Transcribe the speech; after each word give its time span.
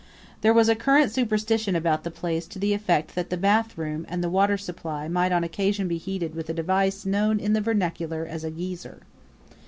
There 0.41 0.51
was 0.51 0.67
a 0.67 0.75
current 0.75 1.11
superstition 1.11 1.75
about 1.75 2.03
the 2.03 2.09
place 2.09 2.47
to 2.47 2.57
the 2.57 2.73
effect 2.73 3.13
that 3.13 3.29
the 3.29 3.37
bathroom 3.37 4.03
and 4.09 4.23
the 4.23 4.31
water 4.31 4.57
supply 4.57 5.07
might 5.07 5.31
on 5.31 5.43
occasion 5.43 5.87
be 5.87 5.99
heated 5.99 6.33
with 6.33 6.49
a 6.49 6.53
device 6.55 7.05
known 7.05 7.39
in 7.39 7.53
the 7.53 7.61
vernacular 7.61 8.25
as 8.25 8.43
a 8.43 8.49
geezer. 8.49 9.03